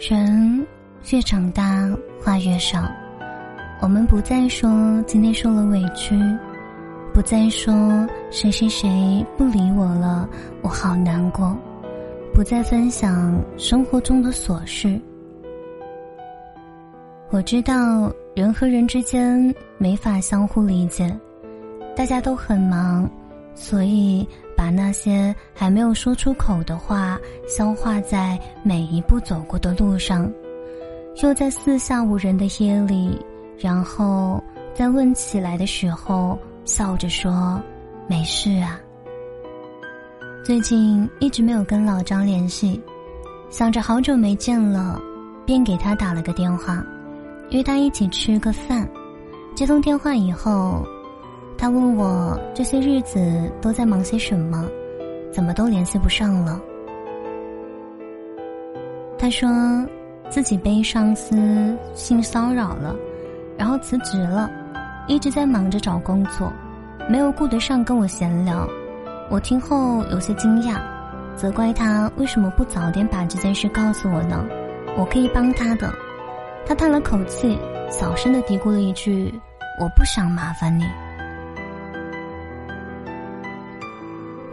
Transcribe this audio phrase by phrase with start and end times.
[0.00, 0.66] 人
[1.12, 1.86] 越长大，
[2.24, 2.90] 话越少。
[3.82, 6.18] 我们不再说今天受了委屈，
[7.12, 10.26] 不再说谁谁谁不理我了，
[10.62, 11.54] 我好难过。
[12.32, 14.98] 不再分享生活中的琐事。
[17.28, 21.14] 我知道人和人之间没法相互理解，
[21.94, 23.06] 大家都很忙，
[23.54, 24.26] 所以。
[24.60, 30.30] 把那些还没有说出口的话消化在每一步走过的路上，
[31.22, 33.18] 又在四下无人的夜里，
[33.58, 34.38] 然后
[34.74, 37.58] 在问起来的时候笑着说
[38.06, 38.78] ：“没事啊。”
[40.44, 42.78] 最近一直没有跟老张联系，
[43.48, 45.00] 想着好久没见了，
[45.46, 46.84] 便给他打了个电话，
[47.48, 48.86] 约他一起吃个饭。
[49.56, 50.84] 接通电话以后。
[51.60, 53.20] 他问我这些日子
[53.60, 54.66] 都在忙些什么，
[55.30, 56.58] 怎么都联系不上了。
[59.18, 59.46] 他说
[60.30, 62.96] 自己被上司性骚扰了，
[63.58, 64.50] 然后辞职了，
[65.06, 66.50] 一直在忙着找工作，
[67.10, 68.66] 没有顾得上跟我闲聊。
[69.28, 70.80] 我听后有些惊讶，
[71.36, 74.46] 责怪他为什么不早点把这件事告诉我呢？
[74.96, 75.92] 我可以帮他的。
[76.64, 77.58] 他叹了口气，
[77.90, 79.30] 小声的嘀咕了一句
[79.78, 80.86] ：“我不想麻烦你。”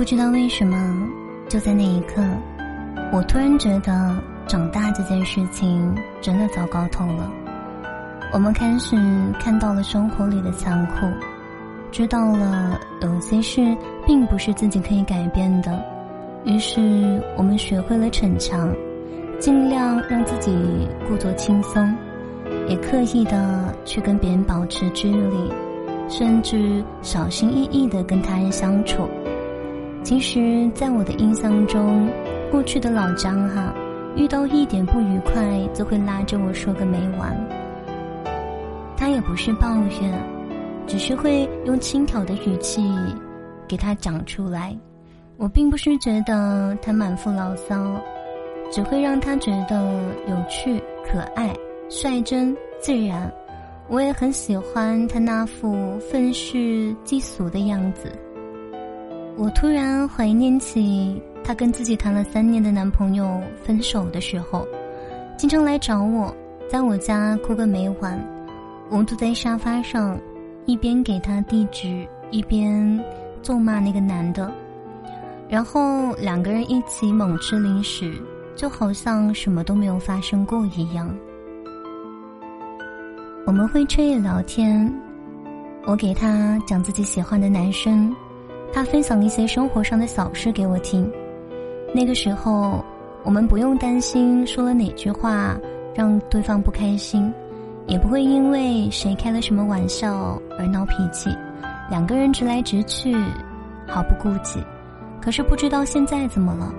[0.00, 1.06] 不知道为什么，
[1.46, 2.22] 就在那一刻，
[3.12, 7.30] 我突然觉得长大这件事情真的糟糕透了。
[8.32, 8.96] 我们开始
[9.38, 11.06] 看到了生活里的残酷，
[11.92, 13.76] 知道了有些事
[14.06, 15.78] 并不是自己可以改变的，
[16.46, 18.74] 于是我们学会了逞强，
[19.38, 21.94] 尽量让自己故作轻松，
[22.68, 25.52] 也刻意的去跟别人保持距离，
[26.08, 29.06] 甚至小心翼翼的跟他人相处。
[30.02, 32.08] 其实，在我的印象中，
[32.50, 33.72] 过去的老张哈，
[34.16, 37.36] 遇到一点不愉快就会拉着我说个没完。
[38.96, 40.12] 他也不是抱怨，
[40.86, 42.82] 只是会用轻佻的语气
[43.68, 44.76] 给他讲出来。
[45.36, 48.00] 我并不是觉得他满腹牢骚，
[48.70, 51.54] 只会让他觉得有趣、可爱、
[51.88, 53.32] 率真、自然。
[53.88, 58.10] 我也很喜欢他那副愤世嫉俗的样子。
[59.40, 64.68] 我突然怀念起她跟自己谈了三年的男朋友分手的时候，
[65.38, 66.36] 经常来找我，
[66.68, 68.22] 在我家哭个没完。
[68.90, 70.20] 我坐在沙发上，
[70.66, 73.02] 一边给他地址，一边
[73.40, 74.52] 咒骂那个男的，
[75.48, 78.12] 然后两个人一起猛吃零食，
[78.54, 81.10] 就好像什么都没有发生过一样。
[83.46, 84.92] 我们会彻夜聊天，
[85.86, 88.14] 我给他讲自己喜欢的男生。
[88.72, 91.10] 他分享一些生活上的小事给我听，
[91.92, 92.84] 那个时候
[93.24, 95.58] 我们不用担心说了哪句话
[95.94, 97.32] 让对方不开心，
[97.86, 101.28] 也不会因为谁开了什么玩笑而闹脾气，
[101.90, 103.14] 两个人直来直去，
[103.86, 104.62] 毫不顾忌。
[105.20, 106.72] 可是不知道现在怎么了，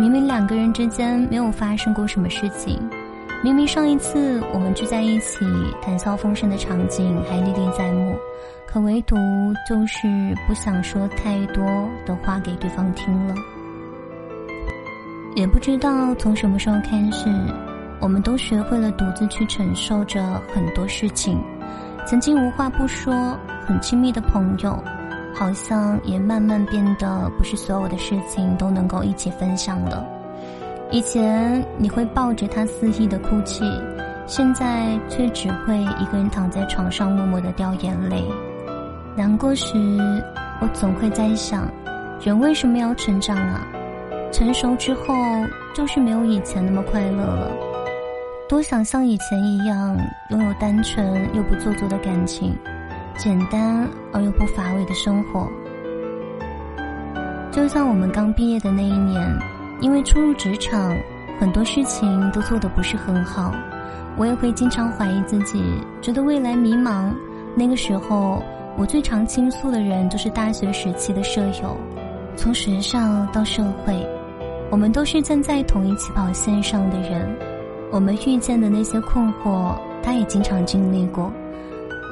[0.00, 2.80] 明明两个人之间没有发生过什么事情，
[3.44, 5.46] 明明上一次我们聚在一起
[5.82, 8.16] 谈笑风生的场景还历历在目。
[8.76, 9.16] 可唯独
[9.66, 10.06] 就是
[10.46, 11.64] 不想说太多
[12.04, 13.34] 的话给对方听了，
[15.34, 17.30] 也不知道从什么时候开始，
[18.02, 20.22] 我们都学会了独自去承受着
[20.52, 21.42] 很多事情。
[22.04, 23.34] 曾经无话不说、
[23.66, 24.78] 很亲密的朋友，
[25.34, 30.06] 好像也慢慢变得不是所有的事情都能够一起分享了。
[30.90, 33.64] 以前你会抱着他肆意的哭泣，
[34.26, 38.22] 现在却只会一个人躺在床上默默的掉眼泪。
[39.16, 39.74] 难过时，
[40.60, 41.66] 我总会在想，
[42.20, 43.66] 人为什么要成长啊？
[44.30, 45.14] 成熟之后，
[45.74, 47.50] 就是没有以前那么快乐了。
[48.46, 49.96] 多想像以前一样，
[50.28, 52.54] 拥有单纯又不做作的感情，
[53.16, 55.50] 简单而又不乏味的生活。
[57.50, 59.26] 就像我们刚毕业的那一年，
[59.80, 60.94] 因为初入职场，
[61.40, 63.54] 很多事情都做得不是很好，
[64.18, 65.64] 我也会经常怀疑自己，
[66.02, 67.10] 觉得未来迷茫。
[67.54, 68.42] 那个时候。
[68.78, 71.76] 我最常倾诉的人就是大学时期的舍友，
[72.36, 74.06] 从学校到社会，
[74.70, 77.26] 我们都是站在同一起跑线上的人。
[77.90, 81.32] 我们遇见的那些困惑，他也经常经历过。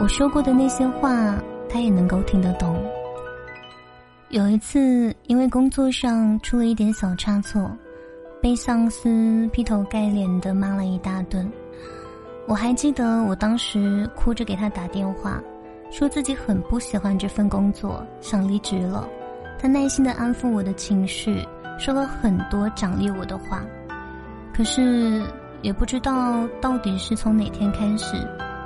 [0.00, 1.38] 我说过的那些话，
[1.68, 2.74] 他也能够听得懂。
[4.30, 7.70] 有一次，因为工作上出了一点小差错，
[8.40, 11.46] 被上司劈头盖脸的骂了一大顿。
[12.46, 15.42] 我还记得我当时哭着给他打电话。
[15.96, 19.08] 说自己很不喜欢这份工作，想离职了。
[19.56, 21.46] 他耐心的安抚我的情绪，
[21.78, 23.62] 说了很多奖励我的话。
[24.52, 25.22] 可是
[25.62, 28.16] 也不知道到底是从哪天开始，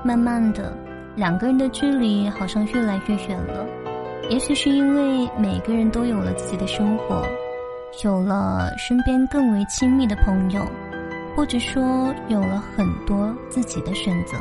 [0.03, 0.73] 慢慢的，
[1.17, 3.67] 两个人的距离好像越来越远了。
[4.31, 7.27] 也许是因为每个人都有了自己的生活，
[8.03, 10.67] 有了身边更为亲密的朋友，
[11.37, 14.35] 或者说有了很多自己的选择，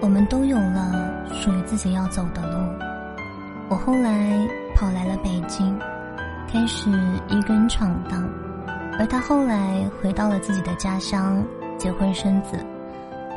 [0.00, 2.58] 我们都有了属于自己要走的路。
[3.68, 5.76] 我后来跑来了北京，
[6.50, 6.90] 开始
[7.28, 8.28] 一个人闯荡。
[8.98, 11.44] 而他后来回到了自己的家乡，
[11.76, 12.56] 结婚生子。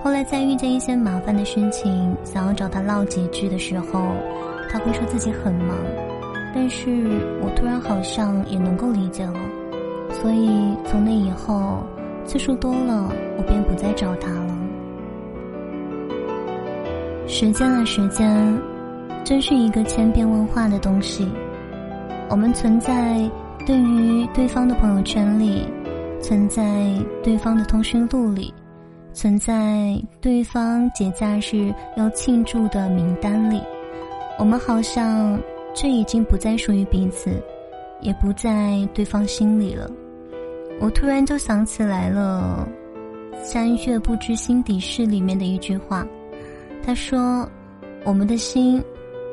[0.02, 4.14] 后来在遇见一些麻烦的事情，想要找他唠几句的时候，
[4.70, 5.76] 他会说自己很忙。
[6.56, 6.90] 但是
[7.42, 9.40] 我突然好像也能够理解了，
[10.12, 11.84] 所以从那以后，
[12.26, 14.49] 次数多了，我便不再找他了。
[17.32, 18.60] 时间啊，时间，
[19.24, 21.30] 真是一个千变万化的东西。
[22.28, 23.30] 我们存在。
[23.68, 25.64] 对于对方的朋友圈里，
[26.20, 26.92] 存在
[27.22, 28.52] 对方的通讯录里，
[29.14, 33.62] 存在对方节假日要庆祝的名单里，
[34.40, 35.40] 我们好像
[35.76, 37.30] 却已经不再属于彼此，
[38.02, 39.88] 也不在对方心里了。
[40.80, 42.68] 我突然就想起来了，
[43.44, 46.08] 《三月不知心底事》里面的一句话，
[46.86, 47.50] 他说
[48.04, 48.84] ：“我们的心，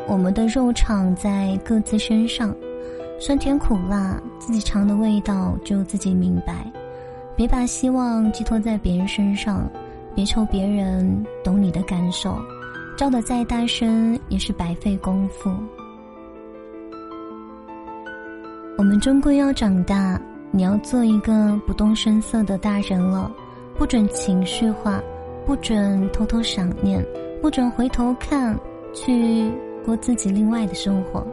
[0.07, 2.55] 我们的肉长在各自身上。”
[3.19, 6.71] 酸甜苦辣，自己尝的味道只有自己明白。
[7.35, 9.67] 别把希望寄托在别人身上，
[10.15, 12.37] 别求别人懂你的感受，
[12.95, 15.51] 叫的再大声也是白费功夫。
[18.77, 20.21] 我们终归要长大，
[20.51, 23.33] 你要做一个不动声色的大人了，
[23.77, 25.03] 不准情绪化，
[25.47, 27.03] 不准偷偷想念，
[27.41, 28.59] 不准回头看，
[28.93, 29.51] 去
[29.85, 31.27] 过自己另外的生活。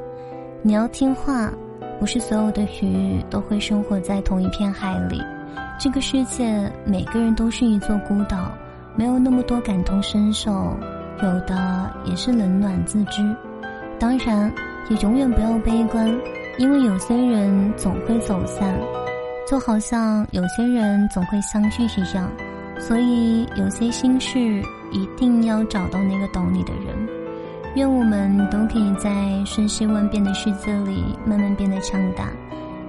[0.62, 1.52] 你要听话。
[2.00, 5.22] 不是所有的鱼都会生活在同一片海里，
[5.80, 8.52] 这个世界每个人都是一座孤岛，
[8.94, 10.76] 没有那么多感同身受，
[11.22, 13.24] 有的也是冷暖自知。
[13.98, 14.52] 当然，
[14.90, 16.14] 也永远不要悲观，
[16.58, 18.78] 因为有些人总会走散，
[19.48, 22.30] 就好像有些人总会相聚一样。
[22.86, 26.94] 所以，有些心事一定要找到那个懂你的人。
[27.76, 32.28] 愿我们都可以在瞬息万变的世界里慢慢变得强大。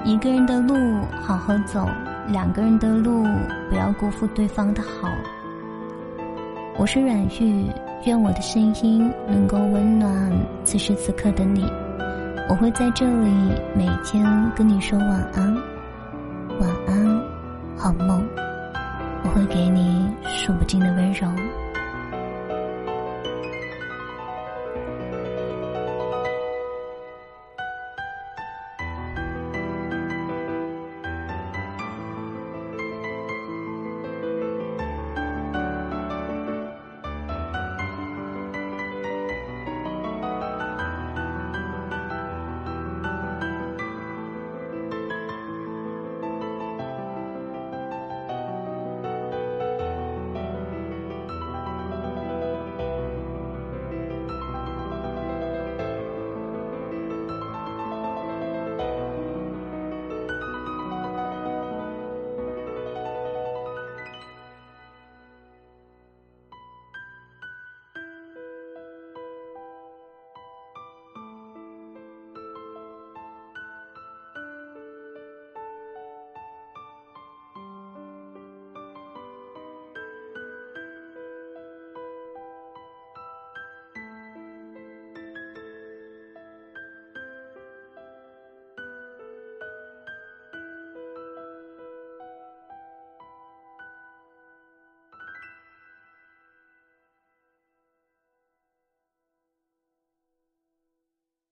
[0.04, 0.74] 一个人的路
[1.22, 1.88] 好好走，
[2.26, 3.24] 两个人的路
[3.70, 5.08] 不要辜负对方的好。
[6.76, 7.70] 我是阮玉，
[8.04, 10.32] 愿我的声音能够温暖
[10.64, 11.70] 此时此刻的你。
[12.50, 13.30] 我会在这里
[13.76, 14.26] 每天
[14.56, 15.54] 跟你说晚安，
[16.58, 17.22] 晚安，
[17.76, 18.43] 好梦。
[19.24, 21.26] 我会给你数不尽的温柔。